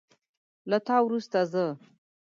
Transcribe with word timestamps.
له 0.69 0.77
تا 0.87 0.97
وروسته 1.05 1.39
زه 1.51 1.65